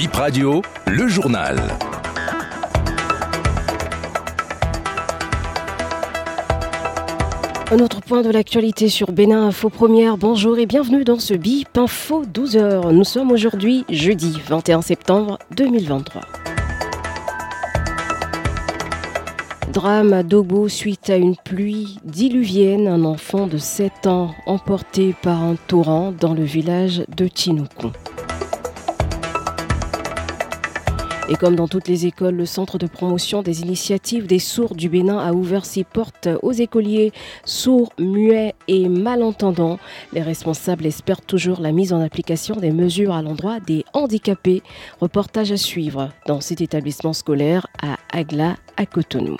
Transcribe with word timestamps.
Bip 0.00 0.14
Radio, 0.14 0.62
le 0.86 1.08
journal. 1.08 1.60
Un 7.70 7.78
autre 7.80 8.00
point 8.00 8.22
de 8.22 8.30
l'actualité 8.30 8.88
sur 8.88 9.12
Bénin 9.12 9.48
Info 9.48 9.68
Première. 9.68 10.16
Bonjour 10.16 10.56
et 10.58 10.64
bienvenue 10.64 11.04
dans 11.04 11.18
ce 11.18 11.34
BIP 11.34 11.76
Info 11.76 12.24
12h. 12.24 12.92
Nous 12.92 13.04
sommes 13.04 13.30
aujourd'hui 13.30 13.84
jeudi 13.90 14.40
21 14.48 14.80
septembre 14.80 15.38
2023. 15.54 16.22
Drame 19.70 20.14
à 20.14 20.22
Dobo 20.22 20.70
suite 20.70 21.10
à 21.10 21.16
une 21.16 21.36
pluie 21.36 21.98
diluvienne. 22.04 22.88
Un 22.88 23.04
enfant 23.04 23.46
de 23.46 23.58
7 23.58 24.06
ans 24.06 24.34
emporté 24.46 25.14
par 25.20 25.42
un 25.42 25.56
torrent 25.66 26.10
dans 26.18 26.32
le 26.32 26.44
village 26.44 27.04
de 27.14 27.28
Tinoukou. 27.28 27.92
Et 31.30 31.36
comme 31.36 31.54
dans 31.54 31.68
toutes 31.68 31.86
les 31.86 32.06
écoles, 32.06 32.34
le 32.34 32.44
Centre 32.44 32.76
de 32.76 32.88
promotion 32.88 33.42
des 33.42 33.62
initiatives 33.62 34.26
des 34.26 34.40
sourds 34.40 34.74
du 34.74 34.88
Bénin 34.88 35.18
a 35.18 35.32
ouvert 35.32 35.64
ses 35.64 35.84
portes 35.84 36.28
aux 36.42 36.50
écoliers 36.50 37.12
sourds, 37.44 37.92
muets 38.00 38.56
et 38.66 38.88
malentendants. 38.88 39.78
Les 40.12 40.22
responsables 40.22 40.86
espèrent 40.86 41.20
toujours 41.20 41.60
la 41.60 41.70
mise 41.70 41.92
en 41.92 42.00
application 42.00 42.56
des 42.56 42.72
mesures 42.72 43.14
à 43.14 43.22
l'endroit 43.22 43.60
des 43.60 43.84
handicapés. 43.92 44.64
Reportage 45.00 45.52
à 45.52 45.56
suivre 45.56 46.10
dans 46.26 46.40
cet 46.40 46.62
établissement 46.62 47.12
scolaire 47.12 47.68
à 47.80 47.96
Agla, 48.12 48.56
à 48.76 48.84
Cotonou. 48.84 49.36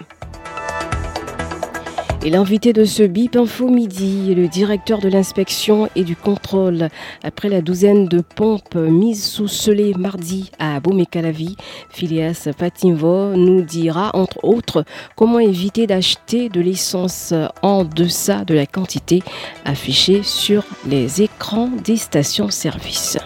Et 2.22 2.28
l'invité 2.28 2.74
de 2.74 2.84
ce 2.84 3.02
BIP 3.02 3.36
Info 3.36 3.70
Midi 3.70 4.30
est 4.30 4.34
le 4.34 4.46
directeur 4.46 4.98
de 4.98 5.08
l'inspection 5.08 5.88
et 5.96 6.04
du 6.04 6.16
contrôle. 6.16 6.88
Après 7.22 7.48
la 7.48 7.62
douzaine 7.62 8.08
de 8.08 8.20
pompes 8.20 8.74
mises 8.74 9.24
sous 9.24 9.48
scellé 9.48 9.94
mardi 9.94 10.50
à 10.58 10.80
Bomekalavi, 10.80 11.56
Phileas 11.88 12.48
Patinvo 12.58 13.34
nous 13.36 13.62
dira 13.62 14.10
entre 14.12 14.44
autres 14.44 14.84
comment 15.16 15.38
éviter 15.38 15.86
d'acheter 15.86 16.50
de 16.50 16.60
l'essence 16.60 17.32
en 17.62 17.84
deçà 17.84 18.44
de 18.44 18.52
la 18.52 18.66
quantité 18.66 19.22
affichée 19.64 20.22
sur 20.22 20.64
les 20.86 21.22
écrans 21.22 21.70
des 21.82 21.96
stations-service. 21.96 23.16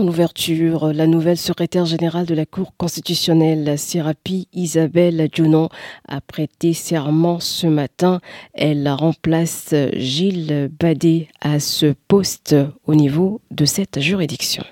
En 0.00 0.08
ouverture, 0.08 0.94
la 0.94 1.06
nouvelle 1.06 1.36
secrétaire 1.36 1.84
générale 1.84 2.24
de 2.24 2.34
la 2.34 2.46
Cour 2.46 2.72
constitutionnelle, 2.78 3.78
Sérapi 3.78 4.48
Isabelle 4.54 5.28
Djonon, 5.30 5.68
a 6.08 6.22
prêté 6.22 6.72
serment 6.72 7.38
ce 7.38 7.66
matin. 7.66 8.22
Elle 8.54 8.88
remplace 8.88 9.74
Gilles 9.92 10.70
Badet 10.80 11.28
à 11.42 11.60
ce 11.60 11.94
poste 12.08 12.56
au 12.86 12.94
niveau 12.94 13.42
de 13.50 13.66
cette 13.66 14.00
juridiction. 14.00 14.64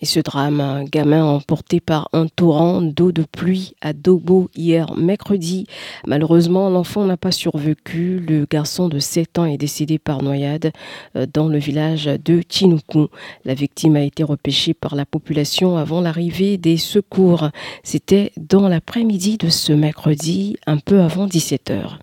Et 0.00 0.06
ce 0.06 0.20
drame, 0.20 0.60
un 0.60 0.84
gamin 0.84 1.24
emporté 1.24 1.80
par 1.80 2.08
un 2.12 2.28
torrent 2.28 2.80
d'eau 2.82 3.10
de 3.10 3.24
pluie 3.24 3.72
à 3.80 3.92
Dobo 3.92 4.48
hier 4.54 4.94
mercredi. 4.96 5.66
Malheureusement, 6.06 6.70
l'enfant 6.70 7.04
n'a 7.04 7.16
pas 7.16 7.32
survécu. 7.32 8.20
Le 8.20 8.46
garçon 8.48 8.88
de 8.88 9.00
7 9.00 9.40
ans 9.40 9.44
est 9.44 9.58
décédé 9.58 9.98
par 9.98 10.22
noyade 10.22 10.70
euh, 11.16 11.26
dans 11.32 11.48
le 11.48 11.58
village 11.58 12.04
de 12.04 12.42
Tinoukou. 12.42 13.08
La 13.44 13.54
victime 13.54 13.96
a 13.96 14.02
été 14.02 14.22
repêchée 14.22 14.72
par 14.72 14.94
la 14.94 15.04
population 15.04 15.76
avant 15.76 16.00
l'arrivée 16.00 16.58
des 16.58 16.76
secours. 16.76 17.48
C'était 17.82 18.32
dans 18.36 18.68
l'après-midi 18.68 19.36
de 19.36 19.48
ce 19.48 19.72
mercredi, 19.72 20.56
un 20.66 20.78
peu 20.78 21.00
avant 21.00 21.26
17 21.26 21.70
heures. 21.70 21.98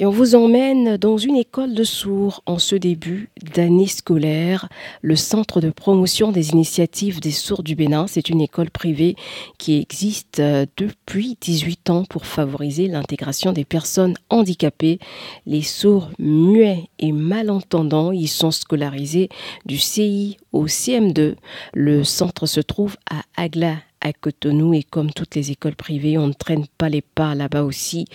Et 0.00 0.06
on 0.06 0.10
vous 0.10 0.34
emmène 0.34 0.96
dans 0.96 1.18
une 1.18 1.36
école 1.36 1.74
de 1.74 1.84
sourds 1.84 2.42
en 2.46 2.58
ce 2.58 2.74
début 2.74 3.28
d'année 3.54 3.86
scolaire. 3.86 4.70
Le 5.02 5.14
Centre 5.14 5.60
de 5.60 5.68
promotion 5.68 6.32
des 6.32 6.52
initiatives 6.52 7.20
des 7.20 7.32
sourds 7.32 7.62
du 7.62 7.74
Bénin, 7.74 8.06
c'est 8.06 8.30
une 8.30 8.40
école 8.40 8.70
privée 8.70 9.14
qui 9.58 9.78
existe 9.78 10.40
euh, 10.40 10.64
depuis 10.78 11.36
18 11.42 11.90
ans 11.90 12.04
pour 12.08 12.24
favoriser 12.24 12.88
l'intégration 12.88 13.52
des 13.52 13.66
personnes 13.66 14.14
handicapées. 14.30 15.00
Les 15.44 15.60
sourds 15.60 16.08
muets 16.18 16.88
et 16.98 17.12
malentendants 17.12 18.10
y 18.10 18.26
sont 18.26 18.52
scolarisés 18.52 19.28
du 19.66 19.76
CI 19.76 20.38
au 20.52 20.64
CM2. 20.64 21.34
Le 21.74 22.04
centre 22.04 22.46
se 22.46 22.60
trouve 22.60 22.96
à 23.10 23.20
Agla 23.36 23.76
à 24.00 24.12
Cotonou 24.12 24.74
et 24.74 24.82
comme 24.82 25.12
toutes 25.12 25.34
les 25.34 25.50
écoles 25.50 25.76
privées, 25.76 26.18
on 26.18 26.28
ne 26.28 26.32
traîne 26.32 26.66
pas 26.78 26.88
les 26.88 27.02
pas 27.02 27.34
là-bas 27.34 27.62
aussi. 27.62 28.06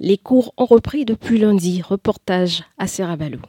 Les 0.00 0.18
cours 0.18 0.54
ont 0.56 0.66
repris 0.66 1.04
depuis 1.04 1.38
lundi. 1.38 1.82
Reportage 1.82 2.62
à 2.78 2.86
Serrabalou. 2.86 3.40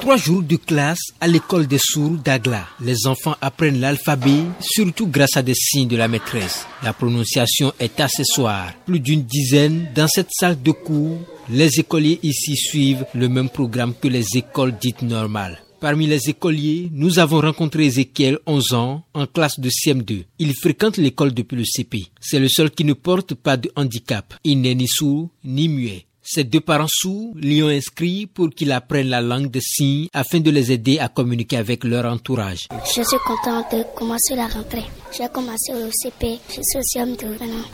Trois 0.00 0.16
jours 0.18 0.42
de 0.42 0.56
classe 0.56 1.00
à 1.18 1.26
l'école 1.26 1.66
des 1.66 1.78
sourds 1.80 2.18
d'Agla. 2.22 2.66
Les 2.80 3.06
enfants 3.06 3.36
apprennent 3.40 3.80
l'alphabet, 3.80 4.42
surtout 4.60 5.06
grâce 5.06 5.36
à 5.36 5.42
des 5.42 5.54
signes 5.54 5.88
de 5.88 5.96
la 5.96 6.08
maîtresse. 6.08 6.66
La 6.82 6.92
prononciation 6.92 7.72
est 7.80 7.98
accessoire. 8.00 8.70
Plus 8.84 9.00
d'une 9.00 9.22
dizaine 9.22 9.88
dans 9.94 10.06
cette 10.06 10.30
salle 10.30 10.60
de 10.60 10.72
cours. 10.72 11.16
Les 11.48 11.80
écoliers 11.80 12.20
ici 12.22 12.54
suivent 12.54 13.06
le 13.14 13.30
même 13.30 13.48
programme 13.48 13.94
que 13.94 14.08
les 14.08 14.26
écoles 14.36 14.74
dites 14.78 15.00
normales. 15.00 15.62
Parmi 15.84 16.06
les 16.06 16.30
écoliers, 16.30 16.88
nous 16.94 17.18
avons 17.18 17.42
rencontré 17.42 17.84
Ezekiel, 17.84 18.38
11 18.46 18.72
ans, 18.72 19.04
en 19.12 19.26
classe 19.26 19.60
de 19.60 19.68
CM2. 19.68 20.24
Il 20.38 20.54
fréquente 20.54 20.96
l'école 20.96 21.34
depuis 21.34 21.56
le 21.56 21.64
CP. 21.66 22.06
C'est 22.18 22.38
le 22.38 22.48
seul 22.48 22.70
qui 22.70 22.84
ne 22.84 22.94
porte 22.94 23.34
pas 23.34 23.58
de 23.58 23.70
handicap. 23.76 24.32
Il 24.44 24.62
n'est 24.62 24.74
ni 24.74 24.88
sourd 24.88 25.28
ni 25.44 25.68
muet. 25.68 26.06
Ses 26.26 26.44
deux 26.44 26.60
parents 26.60 26.88
sourds 26.88 27.32
l'y 27.36 27.62
ont 27.62 27.68
inscrit 27.68 28.26
pour 28.26 28.48
qu'il 28.48 28.72
apprenne 28.72 29.08
la 29.08 29.20
langue 29.20 29.50
des 29.50 29.60
signes 29.60 30.08
afin 30.14 30.40
de 30.40 30.50
les 30.50 30.72
aider 30.72 30.98
à 30.98 31.08
communiquer 31.08 31.58
avec 31.58 31.84
leur 31.84 32.06
entourage. 32.10 32.66
Je 32.86 33.02
suis 33.02 33.18
contente 33.26 33.66
de 33.72 33.82
commencer 33.94 34.34
la 34.34 34.46
rentrée. 34.46 34.84
J'ai 35.12 35.28
commencé 35.28 35.74
au 35.74 35.90
CP, 35.92 36.38
je 36.48 36.60
suis 36.62 36.78
au 36.78 37.04
CM2 37.04 37.26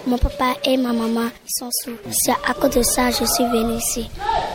Mon 0.09 0.19
papa 0.19 0.56
et 0.65 0.77
ma 0.77 0.93
maman 0.93 1.28
sont 1.47 1.71
sourds. 1.84 1.94
C'est 2.11 2.33
à 2.33 2.53
cause 2.55 2.75
de 2.75 2.83
ça 2.83 3.11
que 3.12 3.19
je 3.21 3.25
suis 3.25 3.44
venue 3.44 3.78
ici 3.78 4.09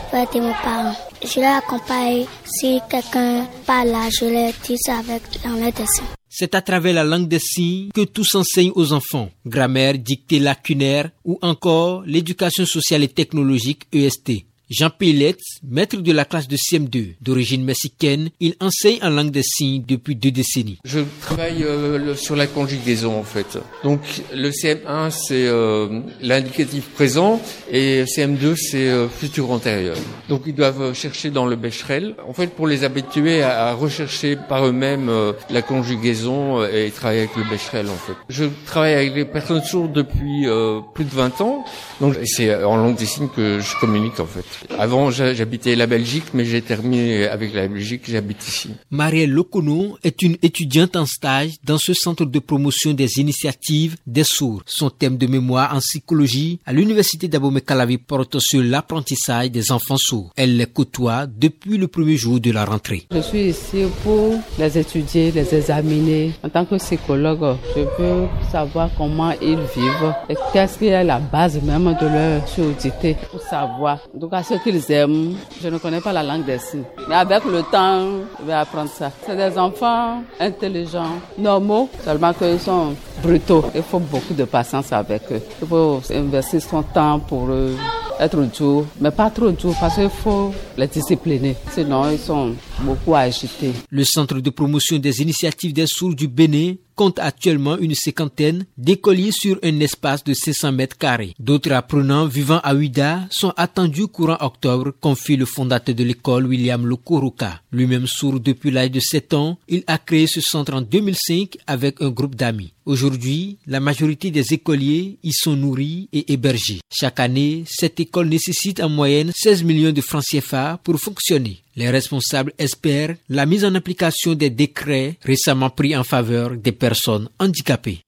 pour 0.10 0.20
aider 0.20 0.42
mes 0.46 0.54
parents. 0.62 0.94
Je 1.24 1.40
les 1.40 1.46
accompagne. 1.46 2.26
Si 2.44 2.80
quelqu'un 2.90 3.48
parle 3.66 3.88
là, 3.92 4.10
je 4.12 4.26
les 4.26 4.54
dis 4.66 4.78
avec 4.92 5.22
la 5.46 5.72
dessin. 5.72 6.04
C'est 6.38 6.54
à 6.54 6.62
travers 6.62 6.94
la 6.94 7.06
langue 7.06 7.30
des 7.30 7.40
signes 7.40 7.92
que 7.94 8.04
tout 8.04 8.26
s'enseigne 8.26 8.74
aux 8.76 8.92
enfants. 8.92 9.32
Grammaire, 9.46 9.98
dictée 9.98 10.40
lacunaire 10.40 11.10
ou 11.24 11.40
encore 11.42 12.04
l'éducation 12.06 12.66
sociale 12.66 13.04
et 13.04 13.08
technologique 13.08 13.88
EST. 13.94 14.44
Jean 14.70 14.90
Pillet, 14.90 15.38
maître 15.64 15.98
de 15.98 16.12
la 16.12 16.26
classe 16.26 16.48
de 16.48 16.58
CM2 16.58 17.18
d'origine 17.22 17.64
mexicaine, 17.64 18.30
il 18.40 18.56
enseigne 18.60 18.98
en 19.04 19.12
langue 19.12 19.30
des 19.30 19.44
signes 19.44 19.84
depuis 19.88 20.16
deux 20.16 20.32
décennies. 20.32 20.80
Je 20.84 21.02
travaille 21.22 21.64
euh, 21.64 22.16
sur 22.16 22.36
la 22.36 22.48
conjugaison 22.48 23.20
en 23.20 23.24
fait. 23.24 23.60
Donc 23.84 24.02
le 24.34 24.50
CM1 24.50 25.12
c'est 25.12 25.46
euh, 25.46 26.02
l'indicatif 26.20 26.86
présent 26.96 27.40
et 27.72 28.06
CM2 28.06 28.56
c'est 28.56 28.90
euh, 28.90 29.08
futur 29.08 29.52
antérieur. 29.52 29.98
Donc 30.30 30.42
ils 30.48 30.56
doivent 30.56 30.94
chercher 30.94 31.30
dans 31.30 31.46
le 31.46 31.56
Becherel. 31.56 32.16
En 32.28 32.34
fait 32.34 32.48
pour 32.48 32.66
les 32.66 32.84
habituer 32.84 33.44
à, 33.44 33.74
rechercher 33.74 34.36
par 34.36 34.66
eux-mêmes 34.66 35.12
la 35.52 35.62
conjugaison 35.62 36.64
et 36.66 36.90
travailler 36.90 37.22
avec 37.22 37.36
le 37.36 37.44
Becherel 37.44 37.88
en 37.88 37.98
fait. 37.98 38.14
Je 38.30 38.46
travaille 38.66 38.94
avec 38.94 39.14
les 39.14 39.26
personnes 39.26 39.64
sourdes 39.64 39.94
depuis 39.94 40.48
plus 40.96 41.06
de 41.06 41.10
20 41.12 41.42
ans. 41.42 41.66
Donc 42.02 42.16
c'est 42.26 42.64
en 42.64 42.78
langue 42.78 42.98
des 42.98 43.06
signes 43.06 43.30
que 43.30 43.60
je 43.60 43.80
communique 43.80 44.20
en 44.20 44.26
fait. 44.26 44.55
Avant, 44.78 45.12
j'habitais 45.12 45.76
la 45.76 45.88
Belgique, 45.88 46.26
mais 46.34 46.46
j'ai 46.46 46.62
terminé 46.62 47.28
avec 47.28 47.54
la 47.54 47.68
Belgique, 47.68 48.04
j'habite 48.08 48.48
ici. 48.48 48.70
Marielle 48.92 49.32
Locono 49.32 49.98
est 50.04 50.22
une 50.22 50.38
étudiante 50.42 50.96
en 50.96 51.06
stage 51.06 51.54
dans 51.64 51.78
ce 51.78 51.94
centre 51.94 52.26
de 52.26 52.40
promotion 52.40 52.94
des 52.94 53.20
initiatives 53.20 53.96
des 54.06 54.24
sourds. 54.24 54.62
Son 54.66 54.90
thème 54.90 55.18
de 55.18 55.28
mémoire 55.28 55.74
en 55.76 55.80
psychologie 55.80 56.60
à 56.66 56.74
l'université 56.74 57.28
d'Abomey-Calavi 57.28 57.98
porte 57.98 58.40
sur 58.40 58.62
l'apprentissage 58.64 59.52
des 59.52 59.72
enfants 59.72 59.98
sourds. 59.98 60.32
Elle 60.36 60.58
les 60.58 60.66
côtoie 60.66 61.26
depuis 61.28 61.78
le 61.78 61.88
premier 61.88 62.18
jour 62.18 62.40
de 62.40 62.52
la 62.52 62.66
rentrée. 62.66 63.08
Je 63.12 63.20
suis 63.22 63.50
ici 63.50 63.84
pour 64.04 64.36
les 64.60 64.78
étudier, 64.78 65.32
les 65.32 65.54
examiner. 65.56 66.32
En 66.44 66.50
tant 66.50 66.66
que 66.66 66.76
psychologue, 66.76 67.58
je 67.76 67.82
veux 67.82 68.28
savoir 68.52 68.90
comment 68.98 69.32
ils 69.42 69.58
vivent 69.76 70.14
et 70.30 70.36
qu'est-ce 70.54 70.78
qui 70.78 70.88
est 70.88 71.04
la 71.04 71.20
base 71.20 71.62
même 71.62 71.96
de 72.00 72.06
leur 72.08 72.48
surdité 72.48 73.16
pour 73.32 73.42
savoir. 73.42 74.00
Donc, 74.14 74.34
ce 74.48 74.56
qu'ils 74.56 74.92
aiment. 74.92 75.36
Je 75.62 75.68
ne 75.68 75.78
connais 75.78 76.02
pas 76.02 76.14
la 76.14 76.24
langue 76.24 76.46
des 76.46 76.60
signes. 76.60 76.84
Mais 77.10 77.16
avec 77.16 77.44
le 77.46 77.62
temps, 77.64 78.08
je 78.40 78.46
vais 78.46 78.54
apprendre 78.54 78.90
ça. 78.90 79.12
C'est 79.26 79.36
des 79.36 79.58
enfants 79.58 80.24
intelligents, 80.40 81.20
normaux, 81.38 81.90
seulement 82.04 82.34
qu'ils 82.34 82.60
sont 82.60 82.96
brutaux. 83.22 83.66
Il 83.74 83.82
faut 83.84 84.00
beaucoup 84.00 84.34
de 84.34 84.44
patience 84.46 84.92
avec 84.94 85.24
eux. 85.32 85.42
Il 85.62 85.68
faut 85.68 86.02
investir 86.12 86.62
son 86.62 86.84
temps 86.84 87.20
pour 87.20 87.50
eux 87.50 87.76
être 88.20 88.40
dur, 88.58 88.86
mais 89.00 89.12
pas 89.12 89.30
trop 89.30 89.52
dur 89.52 89.74
parce 89.80 89.96
qu'il 89.96 90.10
faut 90.10 90.54
les 90.78 90.88
discipliner. 90.88 91.56
Sinon, 91.72 92.10
ils 92.10 92.20
sont 92.20 92.54
beaucoup 92.82 93.16
agités. 93.16 93.72
Le 93.90 94.04
Centre 94.04 94.40
de 94.40 94.50
promotion 94.50 94.98
des 94.98 95.22
initiatives 95.22 95.74
des 95.74 95.86
sourds 95.88 96.16
du 96.16 96.28
Bénin 96.28 96.76
compte 96.96 97.20
actuellement 97.20 97.78
une 97.78 97.96
cinquantaine 97.96 98.66
d'écoliers 98.78 99.32
sur 99.32 99.60
un 99.64 99.80
espace 99.80 100.24
de 100.24 100.34
600 100.34 100.72
mètres 100.72 100.98
carrés. 100.98 101.36
D'autres 101.40 101.72
apprenants 101.74 102.26
vivant 102.26 102.60
à 102.64 102.74
Ouida 102.74 103.28
sont 103.30 103.54
attendus 103.58 104.08
courant 104.08 104.38
octobre, 104.40 104.94
confie 105.00 105.36
le 105.36 105.46
fondateur 105.46 105.96
de 105.96 106.04
l'école 106.04 106.48
William 106.48 106.86
Lokuruka. 106.86 107.62
Lui-même 107.72 108.08
sourd 108.08 108.40
depuis 108.40 108.72
l'âge 108.72 108.92
de 108.92 109.00
7 109.00 109.34
ans, 109.34 109.58
il 109.68 109.84
a 109.88 109.98
créé 109.98 110.28
ce 110.28 110.42
centre 110.42 110.74
en 110.74 110.82
2005 110.82 111.58
avec 111.68 112.02
un 112.02 112.10
groupe 112.10 112.36
d'amis. 112.36 112.75
Aujourd'hui, 112.86 113.58
la 113.66 113.80
majorité 113.80 114.30
des 114.30 114.54
écoliers 114.54 115.18
y 115.24 115.34
sont 115.34 115.56
nourris 115.56 116.08
et 116.14 116.32
hébergés. 116.32 116.82
Chaque 116.94 117.20
année, 117.20 117.64
cette 117.68 118.00
école 118.00 118.28
nécessite 118.28 118.80
en 118.80 118.90
moyenne 118.90 119.32
16 119.36 119.64
millions 119.64 119.92
de 119.92 120.02
francs 120.02 120.24
CFA 120.24 120.80
pour 120.84 121.00
fonctionner. 121.00 121.64
Les 121.76 121.90
responsables 121.90 122.54
espèrent 122.60 123.16
la 123.28 123.48
mise 123.48 123.66
en 123.66 123.74
application 123.74 124.36
des 124.36 124.52
décrets 124.52 125.18
récemment 125.24 125.72
pris 125.72 125.98
en 125.98 126.04
faveur 126.04 126.56
des 126.56 126.72
personnes 126.72 127.28
handicapées. 127.40 128.05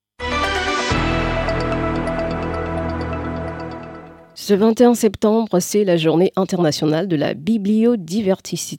Ce 4.39 4.53
21 4.53 4.93
septembre, 4.93 5.59
c'est 5.59 5.83
la 5.83 5.97
journée 5.97 6.31
internationale 6.35 7.07
de 7.07 7.15
la 7.15 7.33
bibliodiversité. 7.33 8.77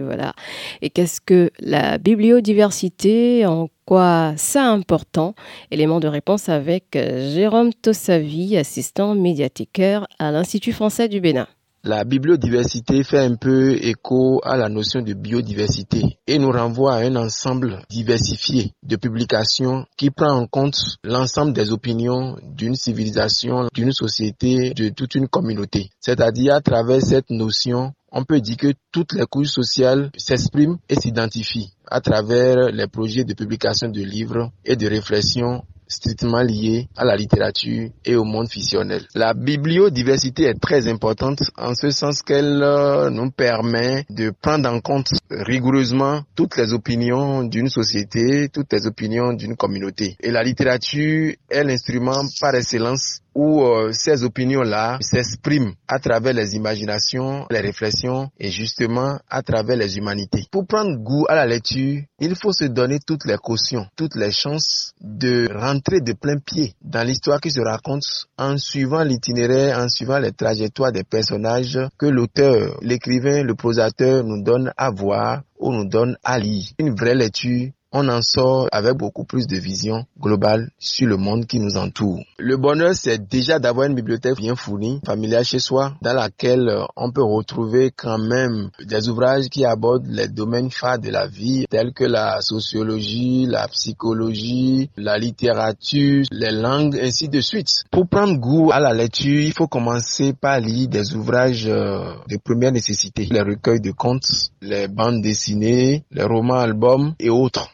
voilà. 0.00 0.34
Et 0.82 0.90
qu'est-ce 0.90 1.18
que 1.22 1.50
la 1.60 1.96
bibliodiversité 1.96 3.46
En 3.46 3.70
quoi 3.86 4.34
ça 4.36 4.66
important? 4.70 5.34
Élément 5.70 5.98
de 5.98 6.08
réponse 6.08 6.50
avec 6.50 6.94
euh, 6.94 7.32
Jérôme 7.34 7.72
Tossavi, 7.72 8.58
assistant 8.58 9.14
médiathécaire 9.14 10.06
à 10.18 10.30
l'Institut 10.30 10.74
français 10.74 11.08
du 11.08 11.22
Bénin. 11.22 11.48
La 11.86 12.02
bibliodiversité 12.04 13.02
fait 13.04 13.18
un 13.18 13.34
peu 13.34 13.74
écho 13.74 14.40
à 14.42 14.56
la 14.56 14.70
notion 14.70 15.02
de 15.02 15.12
biodiversité 15.12 16.18
et 16.26 16.38
nous 16.38 16.50
renvoie 16.50 16.94
à 16.94 17.00
un 17.00 17.14
ensemble 17.14 17.82
diversifié 17.90 18.72
de 18.82 18.96
publications 18.96 19.84
qui 19.98 20.10
prend 20.10 20.32
en 20.32 20.46
compte 20.46 20.78
l'ensemble 21.04 21.52
des 21.52 21.72
opinions 21.72 22.38
d'une 22.42 22.74
civilisation, 22.74 23.68
d'une 23.74 23.92
société, 23.92 24.72
de 24.72 24.88
toute 24.88 25.14
une 25.14 25.28
communauté. 25.28 25.90
C'est-à-dire 26.00 26.54
à 26.54 26.62
travers 26.62 27.02
cette 27.02 27.28
notion, 27.28 27.92
on 28.10 28.24
peut 28.24 28.40
dire 28.40 28.56
que 28.56 28.72
toutes 28.90 29.12
les 29.12 29.26
couches 29.26 29.48
sociales 29.50 30.10
s'expriment 30.16 30.78
et 30.88 30.94
s'identifient 30.94 31.74
à 31.86 32.00
travers 32.00 32.70
les 32.72 32.86
projets 32.86 33.24
de 33.24 33.34
publication 33.34 33.90
de 33.90 34.00
livres 34.00 34.50
et 34.64 34.76
de 34.76 34.86
réflexion 34.88 35.62
strictement 35.86 36.42
lié 36.42 36.88
à 36.96 37.04
la 37.04 37.16
littérature 37.16 37.90
et 38.04 38.16
au 38.16 38.24
monde 38.24 38.48
fictionnel. 38.48 39.06
La 39.14 39.34
bibliodiversité 39.34 40.44
est 40.44 40.60
très 40.60 40.88
importante 40.88 41.42
en 41.56 41.74
ce 41.74 41.90
sens 41.90 42.22
qu'elle 42.22 42.62
euh, 42.62 43.10
nous 43.10 43.30
permet 43.30 44.04
de 44.10 44.30
prendre 44.30 44.68
en 44.70 44.80
compte 44.80 45.10
rigoureusement 45.30 46.22
toutes 46.34 46.56
les 46.56 46.72
opinions 46.72 47.44
d'une 47.44 47.68
société, 47.68 48.48
toutes 48.48 48.72
les 48.72 48.86
opinions 48.86 49.32
d'une 49.32 49.56
communauté. 49.56 50.16
Et 50.20 50.30
la 50.30 50.42
littérature 50.42 51.34
est 51.48 51.64
l'instrument 51.64 52.22
par 52.40 52.54
excellence 52.54 53.20
où 53.34 53.62
euh, 53.62 53.90
ces 53.92 54.22
opinions-là 54.24 54.98
s'expriment 55.00 55.74
à 55.88 55.98
travers 55.98 56.32
les 56.32 56.54
imaginations, 56.54 57.46
les 57.50 57.60
réflexions 57.60 58.30
et 58.38 58.50
justement 58.50 59.18
à 59.28 59.42
travers 59.42 59.76
les 59.76 59.96
humanités. 59.96 60.46
Pour 60.50 60.66
prendre 60.66 60.96
goût 60.96 61.26
à 61.28 61.34
la 61.34 61.46
lecture, 61.46 62.02
il 62.20 62.34
faut 62.36 62.52
se 62.52 62.64
donner 62.64 62.98
toutes 63.04 63.24
les 63.26 63.36
cautions, 63.36 63.86
toutes 63.96 64.14
les 64.14 64.30
chances 64.30 64.94
de 65.00 65.48
rentrer 65.52 66.00
de 66.00 66.12
plein 66.12 66.38
pied 66.38 66.74
dans 66.82 67.02
l'histoire 67.06 67.40
qui 67.40 67.50
se 67.50 67.60
raconte 67.60 68.04
en 68.38 68.56
suivant 68.56 69.02
l'itinéraire, 69.02 69.78
en 69.78 69.88
suivant 69.88 70.18
les 70.18 70.32
trajectoires 70.32 70.92
des 70.92 71.04
personnages 71.04 71.78
que 71.98 72.06
l'auteur, 72.06 72.78
l'écrivain, 72.82 73.42
le 73.42 73.54
prosateur 73.54 74.24
nous 74.24 74.42
donne 74.42 74.72
à 74.76 74.90
voir 74.90 75.42
ou 75.58 75.72
nous 75.72 75.86
donne 75.88 76.16
à 76.22 76.38
lire. 76.38 76.66
Une 76.78 76.94
vraie 76.94 77.14
lecture 77.14 77.70
on 77.96 78.08
en 78.08 78.22
sort 78.22 78.68
avec 78.72 78.94
beaucoup 78.96 79.24
plus 79.24 79.46
de 79.46 79.56
vision 79.56 80.04
globale 80.20 80.68
sur 80.80 81.06
le 81.06 81.16
monde 81.16 81.46
qui 81.46 81.60
nous 81.60 81.76
entoure. 81.76 82.18
Le 82.38 82.56
bonheur, 82.56 82.92
c'est 82.94 83.28
déjà 83.28 83.60
d'avoir 83.60 83.86
une 83.86 83.94
bibliothèque 83.94 84.36
bien 84.36 84.56
fournie, 84.56 85.00
familiale 85.06 85.44
chez 85.44 85.60
soi, 85.60 85.94
dans 86.02 86.12
laquelle 86.12 86.68
euh, 86.68 86.84
on 86.96 87.12
peut 87.12 87.22
retrouver 87.22 87.92
quand 87.96 88.18
même 88.18 88.70
des 88.84 89.08
ouvrages 89.08 89.48
qui 89.48 89.64
abordent 89.64 90.08
les 90.08 90.26
domaines 90.26 90.72
phares 90.72 90.98
de 90.98 91.10
la 91.10 91.28
vie, 91.28 91.66
tels 91.70 91.92
que 91.92 92.02
la 92.02 92.40
sociologie, 92.40 93.46
la 93.46 93.68
psychologie, 93.68 94.90
la 94.96 95.16
littérature, 95.16 96.24
les 96.32 96.50
langues, 96.50 96.98
ainsi 97.00 97.28
de 97.28 97.40
suite. 97.40 97.84
Pour 97.92 98.08
prendre 98.08 98.36
goût 98.40 98.72
à 98.72 98.80
la 98.80 98.92
lecture, 98.92 99.40
il 99.40 99.52
faut 99.52 99.68
commencer 99.68 100.32
par 100.32 100.58
lire 100.58 100.88
des 100.88 101.14
ouvrages 101.14 101.68
euh, 101.68 102.12
de 102.28 102.38
première 102.38 102.72
nécessité, 102.72 103.28
les 103.30 103.42
recueils 103.42 103.80
de 103.80 103.92
contes, 103.92 104.50
les 104.60 104.88
bandes 104.88 105.22
dessinées, 105.22 106.02
les 106.10 106.24
romans, 106.24 106.58
albums 106.58 107.14
et 107.20 107.30
autres. 107.30 107.70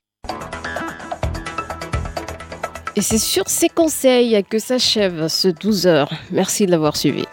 Et 2.96 3.02
c'est 3.02 3.18
sur 3.18 3.48
ces 3.48 3.68
conseils 3.68 4.42
que 4.48 4.58
s'achève 4.58 5.28
ce 5.28 5.48
12 5.48 5.86
heures. 5.86 6.12
Merci 6.32 6.66
de 6.66 6.72
l'avoir 6.72 6.96
suivi. 6.96 7.24